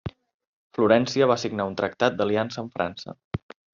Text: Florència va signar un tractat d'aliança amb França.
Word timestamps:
Florència 0.77 1.27
va 1.31 1.37
signar 1.41 1.67
un 1.73 1.77
tractat 1.83 2.17
d'aliança 2.23 2.61
amb 2.65 2.79
França. 2.79 3.17